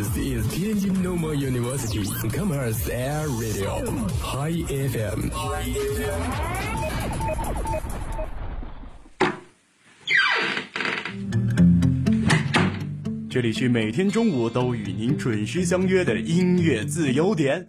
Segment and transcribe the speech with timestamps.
[0.00, 3.84] This is Tianjin Normal University Commerce Air Radio
[4.22, 5.28] High FM。
[13.28, 17.68] 这里是每天中午都与您准时相约的音乐自由点。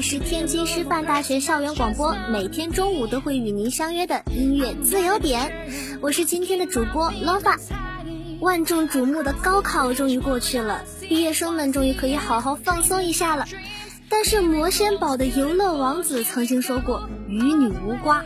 [0.00, 5.68] 是天津师范大学校园广播，每天中午都会与您相约的音乐自由点，
[6.00, 7.56] 我是今天的主播 Lova。
[8.40, 13.46] 万众瞩目的高考终于过去了，毕业生们终于可以好好放松一下了。
[14.08, 18.24] 但是魔仙堡的游乐王子曾经说过：“与女无瓜，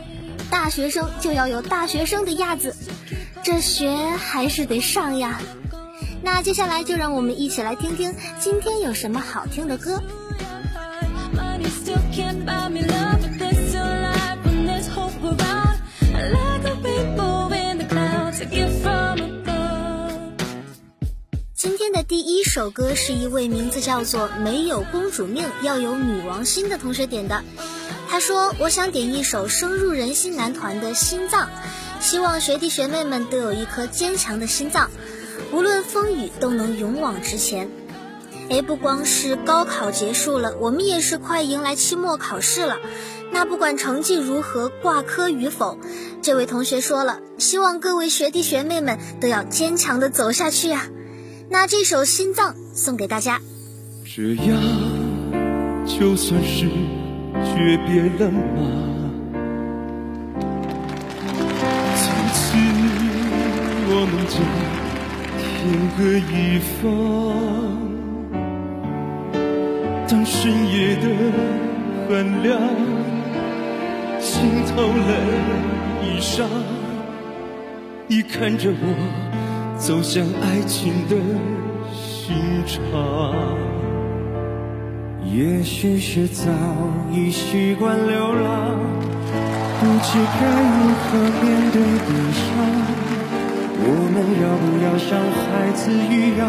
[0.51, 2.75] 大学生就要有大学生的样子，
[3.43, 5.41] 这学还是得上呀。”
[6.21, 10.01] 那接下来就让我们一起来听听今天有什么好听的歌。
[21.55, 27.41] 今天的第一首歌是一位名字叫做“没有公主命，要有女王心”的同学点的。
[28.09, 31.47] 他说：“我想点一首深入人心男团的《心脏》，
[32.01, 34.91] 希望学弟学妹们都有一颗坚强的心脏，
[35.53, 37.69] 无论风雨都能勇往直前。”
[38.49, 42.77] 哎，不光是高考结束了，我们也是快迎来期末考试了。
[43.31, 45.79] 那不管成绩如何，挂科与否，
[46.23, 50.85] 这位同学说了，希望各位学弟学妹们都要坚强的走下去呀、
[51.49, 53.41] 那这首《心脏》送给大家。
[54.05, 54.57] 这样
[55.85, 56.69] 就算是
[57.43, 58.39] 诀别了吗？
[61.97, 62.55] 从此
[63.89, 64.39] 我们就
[65.43, 65.51] 天
[65.97, 66.81] 各一方。
[70.07, 71.05] 当深夜的
[72.07, 72.57] 寒凉
[74.21, 75.82] 浸透了
[76.13, 76.43] 衣裳，
[78.07, 81.15] 你看着我走向爱情的
[81.91, 82.35] 刑
[82.67, 82.77] 场。
[85.25, 86.51] 也许是早
[87.11, 88.77] 已习惯流浪，
[89.79, 90.45] 不知该
[90.77, 92.45] 如何面对悲伤。
[93.85, 95.41] 我们要不要像孩
[95.71, 96.41] 子一样，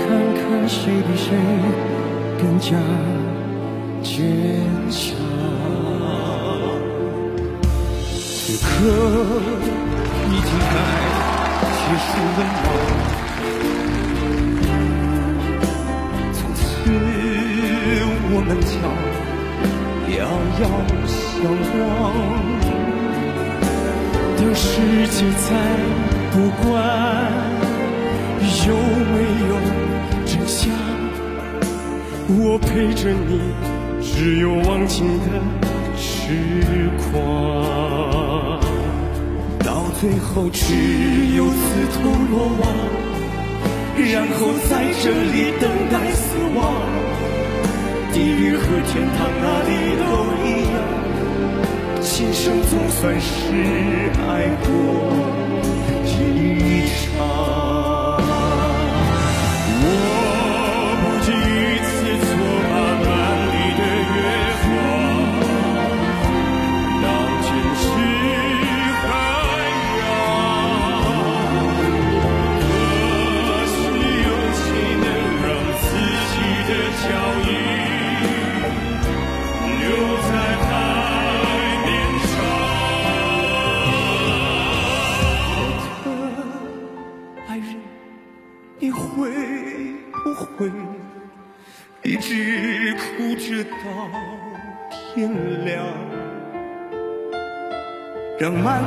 [0.00, 1.28] 看看谁比谁
[2.40, 2.72] 更加
[4.02, 4.10] 坚
[4.88, 5.29] 强？
[8.80, 8.86] 刻
[10.26, 10.74] 已经该
[11.76, 12.68] 结束了吗？
[16.32, 16.60] 从此
[18.32, 18.72] 我们将
[20.16, 20.18] 遥
[20.60, 20.64] 遥
[21.06, 21.14] 相
[21.76, 21.80] 望。
[24.38, 24.64] 当世
[25.08, 25.46] 界再
[26.32, 26.66] 不管
[28.66, 28.68] 有
[29.12, 29.14] 没
[29.48, 29.52] 有
[30.24, 30.58] 真相，
[32.28, 32.64] 我陪
[32.94, 33.30] 着你，
[34.00, 35.26] 只有忘情的
[35.98, 36.00] 痴
[37.12, 37.20] 狂。
[40.00, 40.64] 最后只
[41.36, 41.60] 有自
[41.92, 42.62] 投罗网。
[43.98, 46.24] 然后在这里等待死
[46.56, 46.58] 亡。
[48.12, 49.70] 地狱和天堂哪里
[50.00, 50.02] 都
[50.42, 50.74] 一样，
[52.00, 53.28] 今生总算是
[54.26, 54.28] 爱
[54.64, 54.68] 过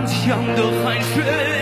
[0.06, 1.53] 强的汗水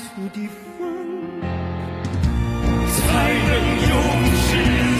[0.00, 0.48] 错的
[0.78, 0.80] 分
[2.88, 2.98] 才
[3.46, 3.50] 能
[3.88, 3.94] 永
[4.34, 4.99] 世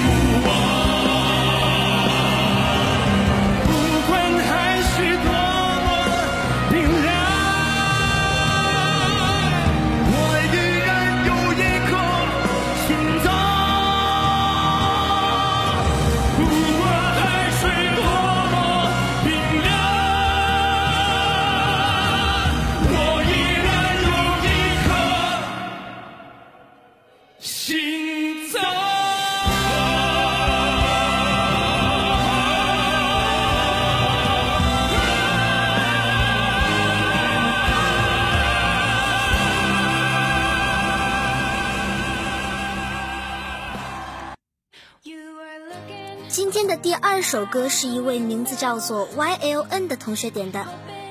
[46.71, 50.65] 的第二首歌是一位名字叫做 YL N 的同学点的，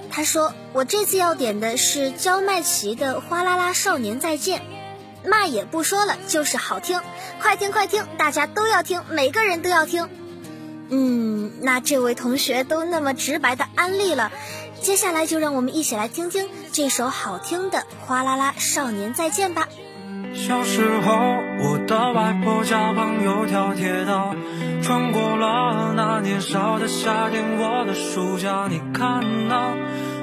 [0.10, 4.62] 他说我这次要点的是焦麦琪的《哗啦啦少年再见》，
[5.30, 7.02] 骂也不说了，就是好听，
[7.42, 10.08] 快听快听，大家都要听，每个人都要听。
[10.88, 14.32] 嗯，那这位同学都那么直白的安利了，
[14.82, 19.68] 接下来就让我们一起来听听这首好听的《哗啦啦少年再见》吧。
[20.34, 21.14] 小时候，
[21.60, 24.34] 我的外婆家旁有条铁道，
[24.82, 27.44] 穿过了那年少的夏天。
[27.58, 29.74] 我的暑假，你看那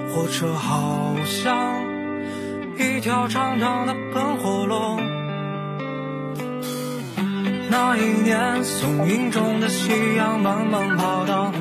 [0.08, 1.56] 火车好像
[2.78, 5.00] 一条长长的喷火龙。
[7.68, 11.52] 那一年，松林中的夕阳慢慢跑到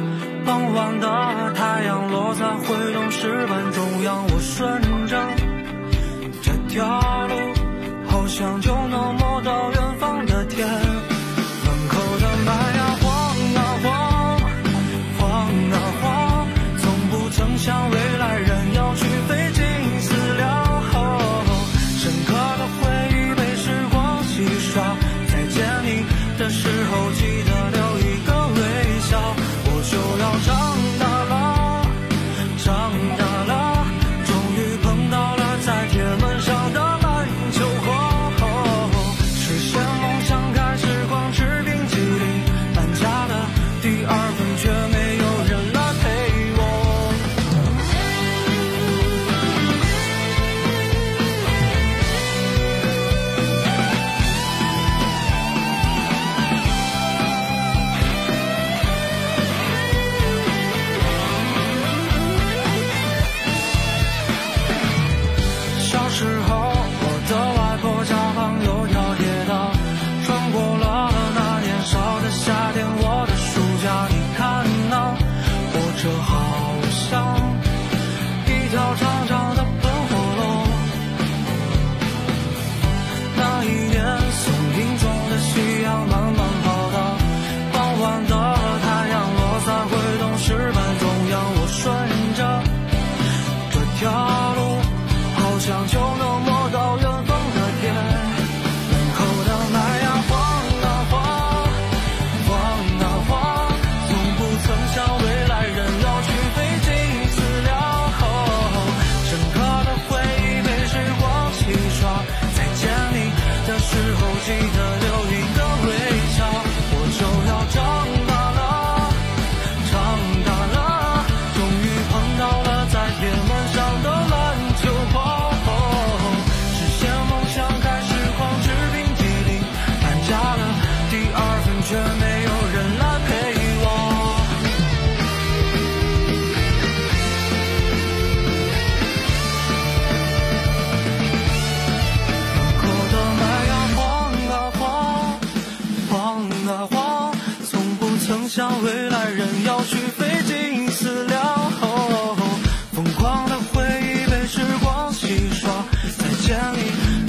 [0.45, 5.17] 傍晚的太阳落在挥动石板中央，我顺着
[6.41, 7.54] 这条路。
[8.37, 9.74] 想就能摸到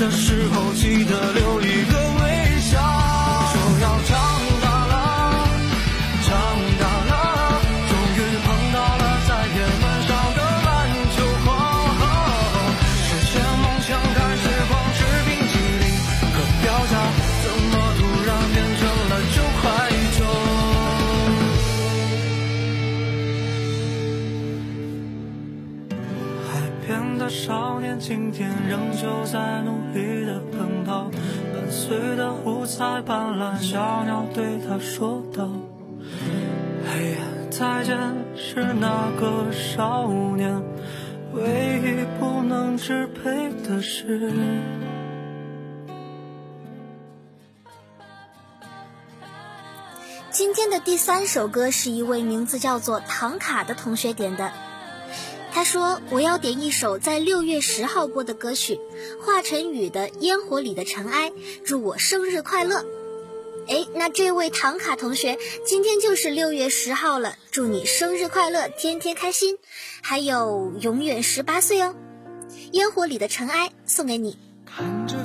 [0.07, 1.56] 的时候记得留
[29.07, 31.05] 就在努力的奔跑，
[31.53, 35.49] 伴随的五彩斑斓小鸟对他说道
[36.85, 37.97] ：“嘿呀，再见，
[38.35, 40.61] 是那个少年，
[41.35, 44.33] 唯一不能支配的是。”
[50.33, 54.51] 今天的第三首歌是一位名字叫做唐卡的同学点的。
[55.57, 58.79] 他说：“我要点一首在六月十号播的歌曲，
[59.23, 61.31] 华晨宇的《烟火里的尘埃》，
[61.65, 62.85] 祝我生日快乐。”
[63.67, 69.57] 哎，那这位唐卡同学，今天就是六月十号了，祝你生日快乐，天天开心，
[70.03, 71.95] 还有永远十八岁哦！
[72.73, 74.37] 《烟火里的尘埃》送给你。
[74.67, 75.16] 看着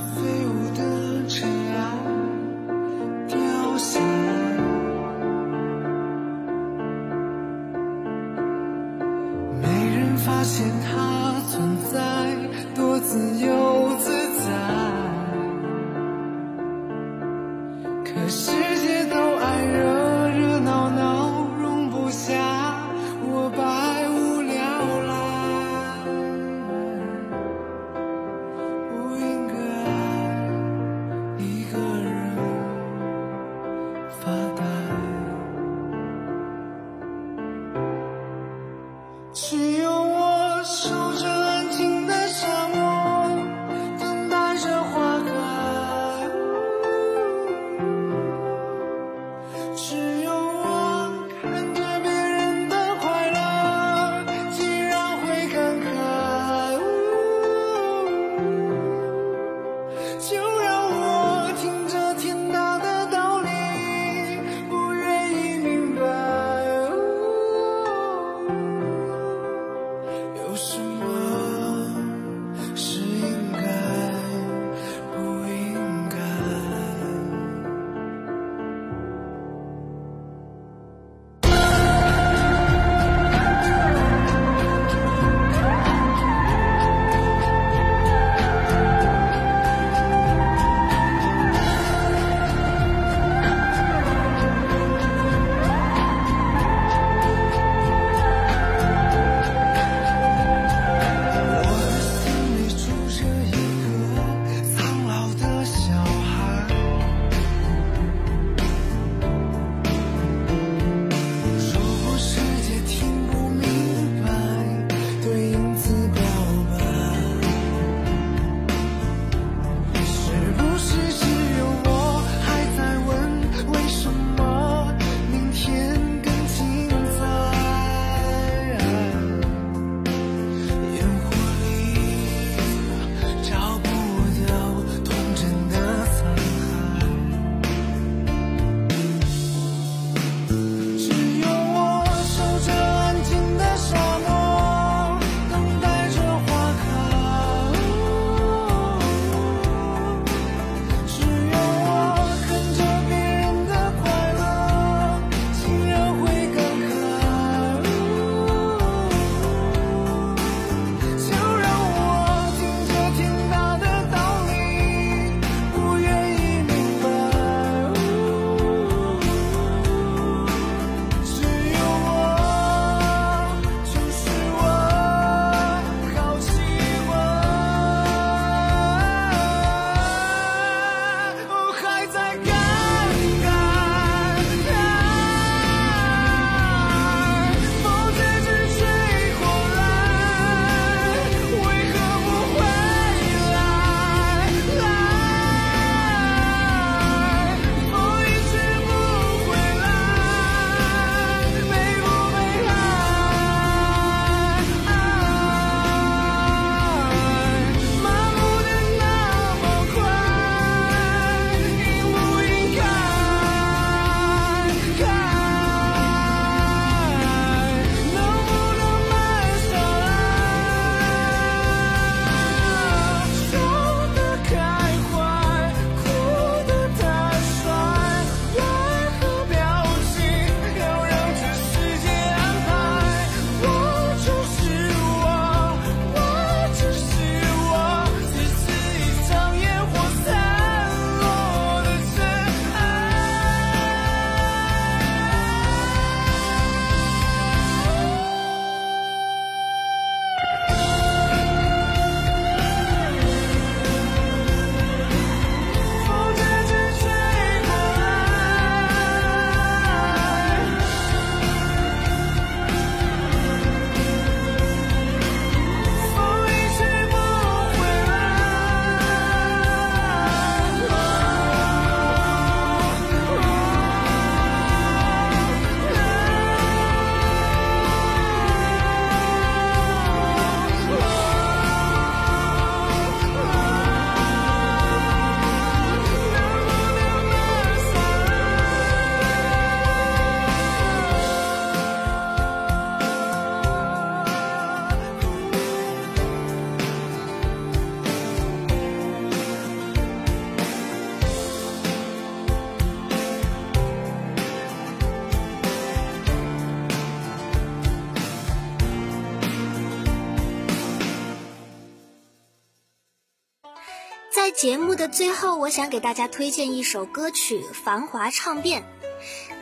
[314.52, 318.82] 节目的最后，我想给大家推荐一首歌曲《繁华唱遍》。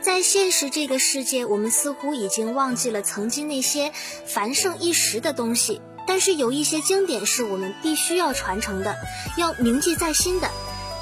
[0.02, 3.92] 在现实这个世界，我们似乎已经忘记了曾经那些
[4.26, 8.96] 繁盛一时的东西，但是有一些经典是我们必须要传承的，
[9.36, 10.50] 要铭记在心的。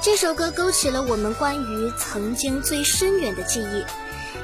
[0.01, 3.83] 这首歌勾起了我们关于曾经最深远的记忆。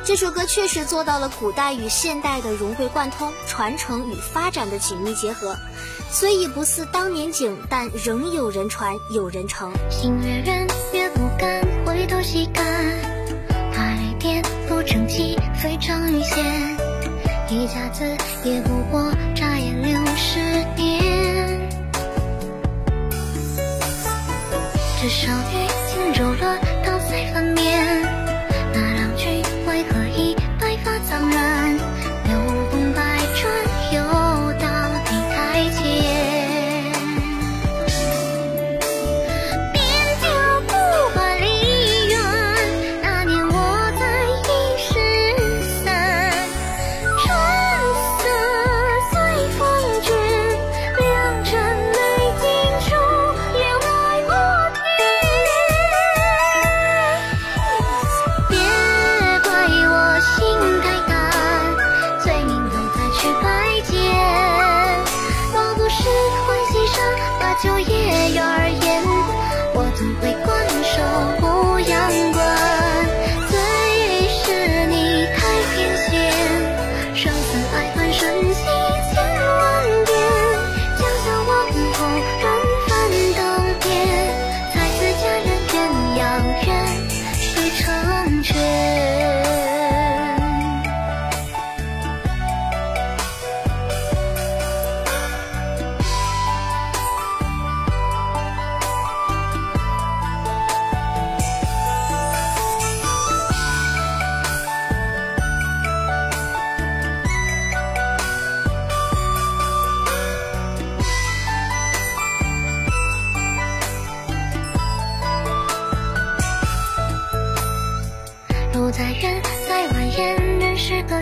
[0.03, 5.55] 这首歌确实做到了古代与现代的融会贯通、传承与发展的紧密结合。
[6.11, 9.71] 虽已不似当年景，但仍有人传，有人承。
[9.89, 12.65] 心越远越不敢回头细看，
[13.73, 16.77] 怕雷电不争气，飞成雨线。
[17.49, 18.03] 一甲子
[18.43, 19.09] 也不过
[25.05, 28.04] 这少女轻柔弱，桃腮翻面。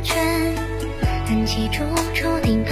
[0.03, 0.53] 圈。
[1.25, 2.62] 人记住，注定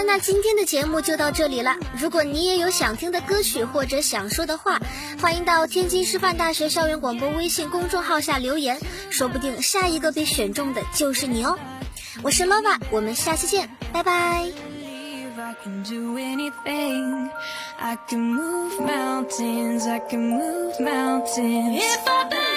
[0.00, 1.76] 了，那今天的节目就到这里了。
[1.96, 4.80] 如果你也有想听的歌曲或者想说的话，
[5.20, 11.58] 欢迎到天津师范大学校园广播微信公众号下留言，说不定下一个被选中的就是你哦。
[12.22, 14.50] 我是 Lova，我们下期见，拜拜。
[15.38, 17.30] I can do anything.
[17.78, 19.88] I can move mountains.
[19.88, 21.80] I can move mountains.
[21.80, 22.49] If I believe.